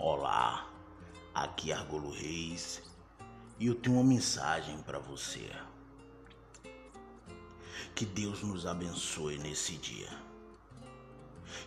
Olá, 0.00 0.70
aqui 1.34 1.72
é 1.72 1.74
Argolo 1.74 2.12
Reis 2.12 2.80
e 3.58 3.66
eu 3.66 3.74
tenho 3.74 3.96
uma 3.96 4.04
mensagem 4.04 4.80
para 4.82 5.00
você. 5.00 5.50
Que 7.96 8.06
Deus 8.06 8.44
nos 8.44 8.64
abençoe 8.64 9.38
nesse 9.38 9.72
dia. 9.78 10.08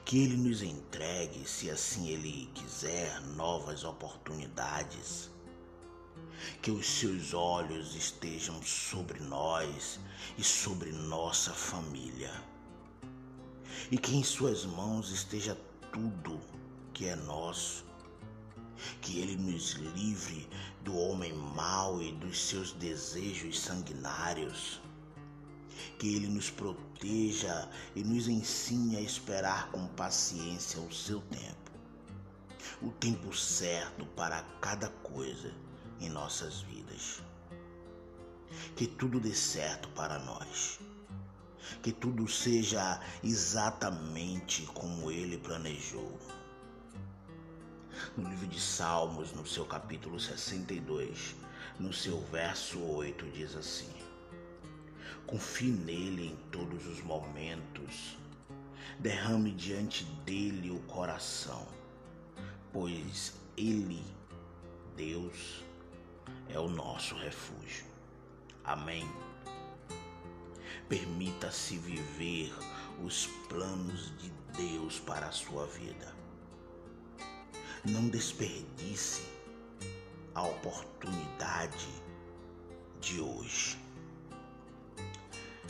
Que 0.05 0.23
Ele 0.23 0.38
nos 0.38 0.62
entregue, 0.62 1.46
se 1.46 1.70
assim 1.70 2.08
Ele 2.08 2.49
quiser, 2.56 3.20
novas 3.36 3.83
oportunidades. 3.83 5.29
Que 6.62 6.72
os 6.72 6.88
seus 6.88 7.34
olhos 7.34 7.96
estejam 7.96 8.63
sobre 8.63 9.20
nós 9.20 10.00
e 10.38 10.44
sobre 10.44 10.94
nossa 10.94 11.52
família. 11.52 12.32
E 13.92 13.98
que 13.98 14.16
em 14.16 14.24
Suas 14.24 14.66
mãos 14.66 15.12
esteja 15.12 15.58
tudo 15.92 16.40
que 16.94 17.08
é 17.08 17.16
nosso 17.18 17.91
que 19.02 19.20
ele 19.20 19.35
nos 19.35 19.73
livre 19.73 20.48
do 20.84 20.95
homem 20.98 21.34
mau 21.34 22.02
e 22.02 22.12
dos 22.13 22.39
seus 22.39 22.72
desejos 22.73 23.59
sanguinários, 23.59 24.81
que 25.98 26.16
ele 26.16 26.27
nos 26.27 26.49
proteja 26.49 27.70
e 27.95 28.03
nos 28.03 28.27
ensine 28.27 28.98
a 28.98 29.02
esperar 29.02 29.72
com 29.72 29.88
paciência 29.88 30.80
o 30.80 30.94
seu 30.94 31.22
tempo, 31.22 31.72
o 32.81 32.89
tempo 32.91 33.36
certo 33.36 34.05
para 34.08 34.44
cada 34.59 34.89
coisa 34.89 35.53
em 36.00 36.09
nossas 36.09 36.61
vidas. 36.61 37.22
Que 38.75 38.86
tudo 38.86 39.20
dê 39.20 39.34
certo 39.34 39.88
para 39.89 40.20
nós. 40.20 40.80
Que 41.81 41.91
tudo 41.91 42.27
seja 42.27 43.00
exatamente 43.23 44.63
como 44.73 45.09
ele 45.09 45.38
planejou 45.38 46.20
no 48.17 48.29
livro 48.29 48.47
de 48.47 48.59
Salmos, 48.59 49.31
no 49.31 49.45
seu 49.45 49.66
capítulo 49.66 50.19
62, 50.19 51.36
no 51.80 51.94
seu 51.94 52.19
verso 52.25 52.80
8, 52.80 53.25
diz 53.31 53.55
assim: 53.55 53.89
Confie 55.25 55.72
nele 55.72 56.27
em 56.27 56.36
todos 56.52 56.86
os 56.88 57.02
momentos, 57.02 58.17
derrame 58.99 59.52
diante 59.52 60.03
dele 60.25 60.71
o 60.71 60.80
coração, 60.81 61.66
pois 62.73 63.33
ele, 63.55 64.03
Deus, 64.97 65.64
é 66.49 66.59
o 66.59 66.67
nosso 66.67 67.16
refúgio. 67.16 67.86
Amém. 68.64 69.09
Permita-se 70.89 71.77
viver 71.77 72.53
os 73.02 73.27
planos 73.47 74.11
de 74.17 74.30
Deus 74.53 74.99
para 74.99 75.27
a 75.27 75.31
sua 75.31 75.66
vida. 75.66 76.20
Não 77.83 78.09
desperdice 78.09 79.23
a 80.35 80.43
oportunidade 80.43 81.89
de 82.99 83.19
hoje. 83.19 83.79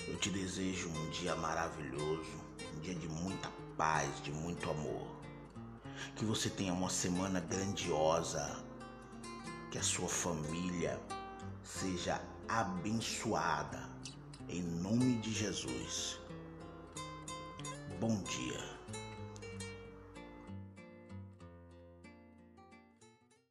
Eu 0.10 0.18
te 0.18 0.30
desejo 0.30 0.90
um 0.90 1.10
dia 1.12 1.34
maravilhoso, 1.38 2.30
um 2.76 2.80
dia 2.82 2.96
de 2.96 3.08
muita 3.08 3.50
paz, 3.78 4.22
de 4.24 4.34
muito 4.34 4.70
amor. 4.70 5.08
Que 6.18 6.26
você 6.26 6.50
tenha 6.50 6.74
uma 6.74 6.90
semana 6.90 7.40
grandiosa, 7.40 8.62
que 9.72 9.78
a 9.78 9.84
sua 9.84 10.10
família 10.10 11.02
seja 11.64 12.22
abençoada, 12.50 13.90
em 14.50 14.62
nome 14.62 15.18
de 15.22 15.34
Jesus. 15.34 16.20
Bom 18.02 18.22
dia. 18.24 18.81